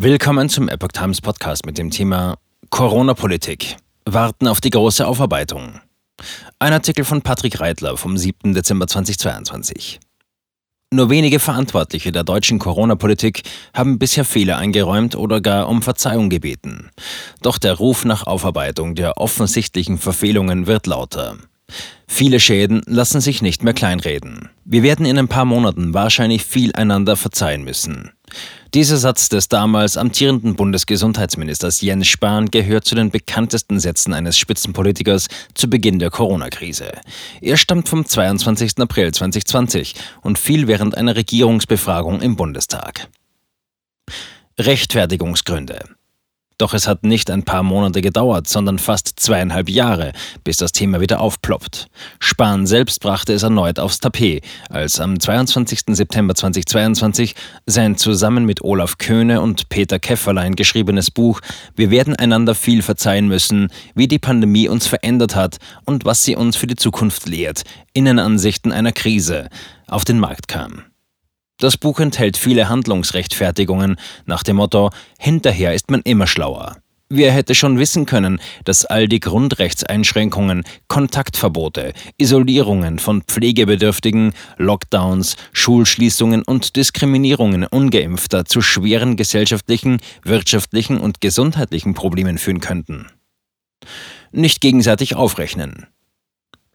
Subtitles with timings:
[0.00, 2.38] Willkommen zum Epoch Times Podcast mit dem Thema
[2.70, 3.74] Corona-Politik.
[4.04, 5.80] Warten auf die große Aufarbeitung.
[6.60, 8.54] Ein Artikel von Patrick Reitler vom 7.
[8.54, 9.98] Dezember 2022.
[10.92, 13.42] Nur wenige Verantwortliche der deutschen Corona-Politik
[13.74, 16.90] haben bisher Fehler eingeräumt oder gar um Verzeihung gebeten.
[17.42, 21.38] Doch der Ruf nach Aufarbeitung der offensichtlichen Verfehlungen wird lauter.
[22.06, 24.48] Viele Schäden lassen sich nicht mehr kleinreden.
[24.64, 28.12] Wir werden in ein paar Monaten wahrscheinlich viel einander verzeihen müssen.
[28.74, 35.28] Dieser Satz des damals amtierenden Bundesgesundheitsministers Jens Spahn gehört zu den bekanntesten Sätzen eines Spitzenpolitikers
[35.54, 36.92] zu Beginn der Corona-Krise.
[37.40, 38.78] Er stammt vom 22.
[38.78, 43.08] April 2020 und fiel während einer Regierungsbefragung im Bundestag.
[44.58, 45.84] Rechtfertigungsgründe.
[46.58, 50.12] Doch es hat nicht ein paar Monate gedauert, sondern fast zweieinhalb Jahre,
[50.42, 51.86] bis das Thema wieder aufploppt.
[52.18, 55.82] Spahn selbst brachte es erneut aufs Tapet, als am 22.
[55.90, 57.36] September 2022
[57.66, 61.40] sein zusammen mit Olaf Köhne und Peter Käfferlein geschriebenes Buch
[61.76, 66.34] Wir werden einander viel verzeihen müssen, wie die Pandemie uns verändert hat und was sie
[66.34, 67.62] uns für die Zukunft lehrt,
[67.92, 69.48] Innenansichten einer Krise,
[69.86, 70.82] auf den Markt kam.
[71.60, 76.76] Das Buch enthält viele Handlungsrechtfertigungen nach dem Motto Hinterher ist man immer schlauer.
[77.10, 86.42] Wer hätte schon wissen können, dass all die Grundrechtseinschränkungen, Kontaktverbote, Isolierungen von Pflegebedürftigen, Lockdowns, Schulschließungen
[86.42, 93.06] und Diskriminierungen ungeimpfter zu schweren gesellschaftlichen, wirtschaftlichen und gesundheitlichen Problemen führen könnten?
[94.30, 95.86] Nicht gegenseitig aufrechnen.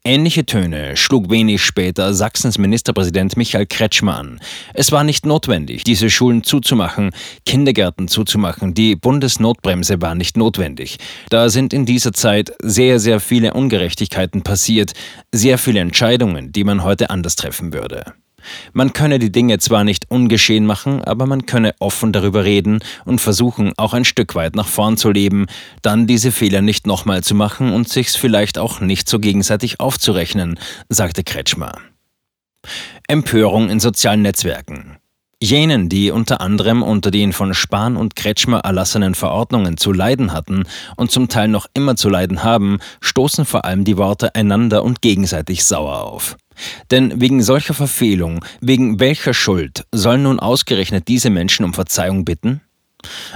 [0.05, 4.41] Ähnliche Töne schlug wenig später Sachsens Ministerpräsident Michael Kretschmer an.
[4.73, 7.11] Es war nicht notwendig, diese Schulen zuzumachen,
[7.45, 8.73] Kindergärten zuzumachen.
[8.73, 10.97] Die Bundesnotbremse war nicht notwendig.
[11.29, 14.91] Da sind in dieser Zeit sehr, sehr viele Ungerechtigkeiten passiert,
[15.31, 18.03] sehr viele Entscheidungen, die man heute anders treffen würde.
[18.73, 23.19] Man könne die Dinge zwar nicht ungeschehen machen, aber man könne offen darüber reden und
[23.19, 25.47] versuchen, auch ein Stück weit nach vorn zu leben,
[25.81, 30.59] dann diese Fehler nicht nochmal zu machen und sich's vielleicht auch nicht so gegenseitig aufzurechnen,
[30.89, 31.73] sagte Kretschmer.
[33.07, 34.97] Empörung in sozialen Netzwerken.
[35.43, 40.63] Jenen, die unter anderem unter den von Spahn und Kretschmer erlassenen Verordnungen zu leiden hatten
[40.95, 45.01] und zum Teil noch immer zu leiden haben, stoßen vor allem die Worte einander und
[45.01, 46.37] gegenseitig sauer auf.
[46.91, 52.61] Denn wegen solcher Verfehlung, wegen welcher Schuld sollen nun ausgerechnet diese Menschen um Verzeihung bitten?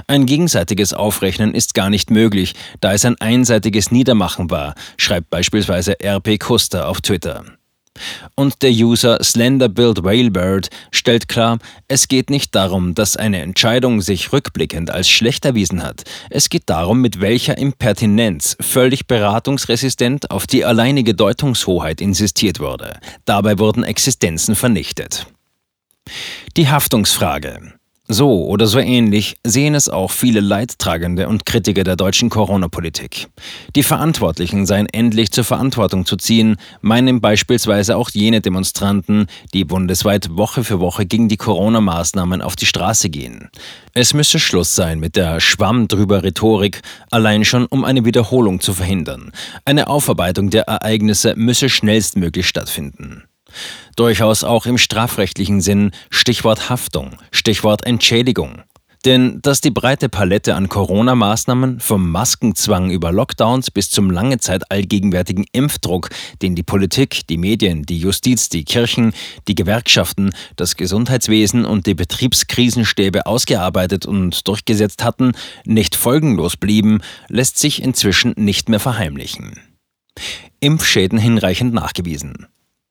[0.06, 5.96] Ein gegenseitiges Aufrechnen ist gar nicht möglich, da es ein einseitiges Niedermachen war, schreibt beispielsweise
[6.02, 7.44] RP Kuster auf Twitter.
[8.34, 14.32] Und der User SlenderBuild Whalebird stellt klar, es geht nicht darum, dass eine Entscheidung sich
[14.32, 16.04] rückblickend als schlecht erwiesen hat.
[16.30, 22.98] Es geht darum, mit welcher Impertinenz völlig beratungsresistent auf die alleinige Deutungshoheit insistiert wurde.
[23.24, 25.26] Dabei wurden Existenzen vernichtet.
[26.56, 27.77] Die Haftungsfrage.
[28.10, 33.28] So oder so ähnlich sehen es auch viele Leidtragende und Kritiker der deutschen Corona-Politik.
[33.76, 40.38] Die Verantwortlichen seien endlich zur Verantwortung zu ziehen, meinen beispielsweise auch jene Demonstranten, die bundesweit
[40.38, 43.50] Woche für Woche gegen die Corona-Maßnahmen auf die Straße gehen.
[43.92, 46.80] Es müsse Schluss sein mit der Schwamm drüber Rhetorik,
[47.10, 49.32] allein schon um eine Wiederholung zu verhindern.
[49.66, 53.24] Eine Aufarbeitung der Ereignisse müsse schnellstmöglich stattfinden.
[53.96, 58.62] Durchaus auch im strafrechtlichen Sinn Stichwort Haftung, Stichwort Entschädigung.
[59.04, 64.70] Denn dass die breite Palette an Corona-Maßnahmen vom Maskenzwang über Lockdowns bis zum lange Zeit
[64.72, 66.10] allgegenwärtigen Impfdruck,
[66.42, 69.12] den die Politik, die Medien, die Justiz, die Kirchen,
[69.46, 75.32] die Gewerkschaften, das Gesundheitswesen und die Betriebskrisenstäbe ausgearbeitet und durchgesetzt hatten,
[75.64, 79.60] nicht folgenlos blieben, lässt sich inzwischen nicht mehr verheimlichen.
[80.58, 82.48] Impfschäden hinreichend nachgewiesen.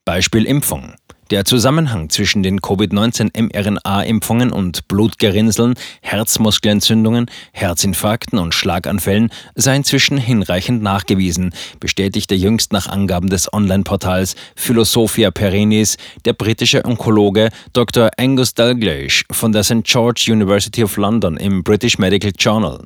[0.08, 0.96] Beispiel Impfung.
[1.30, 11.54] Der Zusammenhang zwischen den Covid-19-mRNA-Impfungen und Blutgerinnseln, Herzmuskelentzündungen, Herzinfarkten und Schlaganfällen sei inzwischen hinreichend nachgewiesen,
[11.82, 18.10] bestätigte jüngst nach Angaben des Online-Portals Philosophia Perennis der britische Onkologe Dr.
[18.16, 19.84] Angus Dalgleish von der St.
[19.84, 22.82] George University of London im British Medical Journal.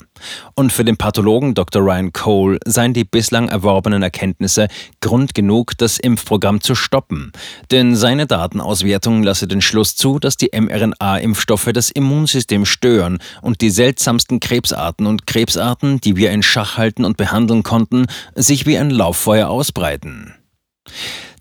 [0.55, 1.83] Und für den Pathologen Dr.
[1.83, 4.67] Ryan Cole seien die bislang erworbenen Erkenntnisse
[4.99, 7.31] Grund genug, das Impfprogramm zu stoppen,
[7.69, 13.69] denn seine Datenauswertung lasse den Schluss zu, dass die mRNA-Impfstoffe das Immunsystem stören und die
[13.69, 18.89] seltsamsten Krebsarten und Krebsarten, die wir in Schach halten und behandeln konnten, sich wie ein
[18.89, 20.33] Lauffeuer ausbreiten.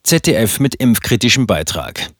[0.02, 2.10] ZDF mit impfkritischem Beitrag.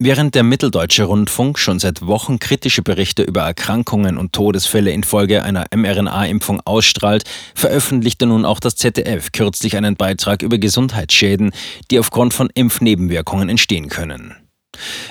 [0.00, 5.66] Während der Mitteldeutsche Rundfunk schon seit Wochen kritische Berichte über Erkrankungen und Todesfälle infolge einer
[5.72, 7.22] mRNA-Impfung ausstrahlt,
[7.54, 11.52] veröffentlichte nun auch das ZDF kürzlich einen Beitrag über Gesundheitsschäden,
[11.92, 14.34] die aufgrund von Impfnebenwirkungen entstehen können.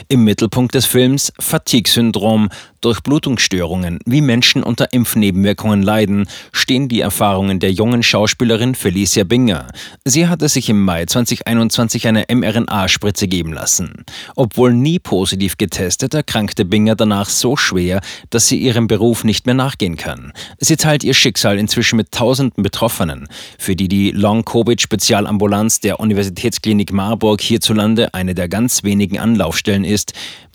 [0.10, 2.50] Im Mittelpunkt des Films Fatigue-Syndrom,
[2.84, 9.70] Durch Blutungsstörungen, wie Menschen unter Impfnebenwirkungen leiden, stehen die Erfahrungen der jungen Schauspielerin Felicia Binger.
[10.04, 14.04] Sie hatte sich im Mai 2021 eine mRNA-Spritze geben lassen.
[14.36, 18.02] Obwohl nie positiv getestet, erkrankte Binger danach so schwer,
[18.32, 20.34] dass sie ihrem Beruf nicht mehr nachgehen kann.
[20.58, 27.40] Sie teilt ihr Schicksal inzwischen mit tausenden Betroffenen, für die die Long-Covid-Spezialambulanz der Universitätsklinik Marburg
[27.40, 30.12] hierzulande eine der ganz wenigen Anlaufstellen ist,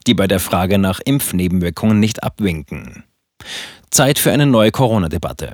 [0.08, 3.04] die bei der Frage nach Impfnebenwirkungen nicht abwinken.
[3.90, 5.52] Zeit für eine neue Corona-Debatte.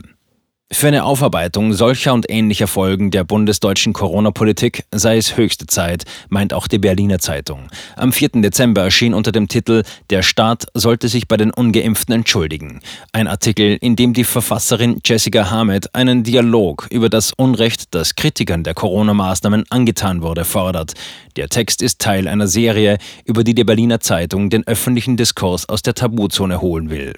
[0.74, 6.52] Für eine Aufarbeitung solcher und ähnlicher Folgen der bundesdeutschen Corona-Politik sei es höchste Zeit, meint
[6.52, 7.68] auch die Berliner Zeitung.
[7.96, 8.30] Am 4.
[8.42, 12.80] Dezember erschien unter dem Titel Der Staat sollte sich bei den Ungeimpften entschuldigen.
[13.12, 18.64] Ein Artikel, in dem die Verfasserin Jessica Hamed einen Dialog über das Unrecht, das Kritikern
[18.64, 20.94] der Corona-Maßnahmen angetan wurde, fordert.
[21.36, 25.82] Der Text ist Teil einer Serie, über die die Berliner Zeitung den öffentlichen Diskurs aus
[25.82, 27.14] der Tabuzone holen will.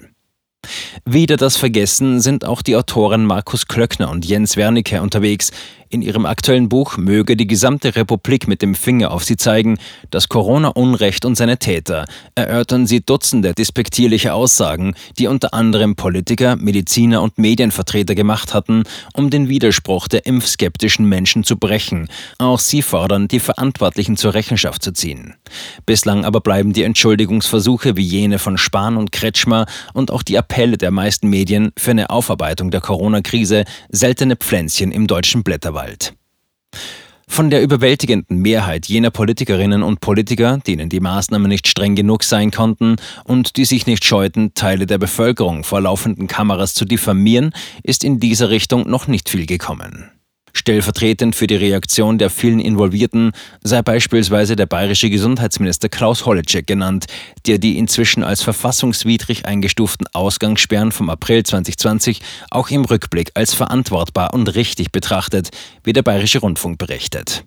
[1.05, 5.51] Wieder das Vergessen sind auch die Autoren Markus Klöckner und Jens Wernicke unterwegs,
[5.89, 9.77] in ihrem aktuellen Buch möge die gesamte Republik mit dem Finger auf sie zeigen,
[10.09, 12.05] das Corona-Unrecht und seine Täter,
[12.35, 18.83] erörtern sie Dutzende despektierliche Aussagen, die unter anderem Politiker, Mediziner und Medienvertreter gemacht hatten,
[19.13, 22.09] um den Widerspruch der impfskeptischen Menschen zu brechen.
[22.37, 25.35] Auch sie fordern, die Verantwortlichen zur Rechenschaft zu ziehen.
[25.85, 30.77] Bislang aber bleiben die Entschuldigungsversuche wie jene von Spahn und Kretschmer und auch die Appelle
[30.77, 36.13] der meisten Medien für eine Aufarbeitung der Corona-Krise seltene Pflänzchen im deutschen Blätterwald.
[37.27, 42.51] Von der überwältigenden Mehrheit jener Politikerinnen und Politiker, denen die Maßnahmen nicht streng genug sein
[42.51, 42.95] konnten
[43.25, 47.51] und die sich nicht scheuten, Teile der Bevölkerung vor laufenden Kameras zu diffamieren,
[47.83, 50.09] ist in dieser Richtung noch nicht viel gekommen.
[50.57, 53.31] Stellvertretend für die Reaktion der vielen Involvierten
[53.61, 57.05] sei beispielsweise der bayerische Gesundheitsminister Klaus Holleczek genannt,
[57.45, 64.33] der die inzwischen als verfassungswidrig eingestuften Ausgangssperren vom April 2020 auch im Rückblick als verantwortbar
[64.33, 65.51] und richtig betrachtet,
[65.83, 67.43] wie der bayerische Rundfunk berichtet.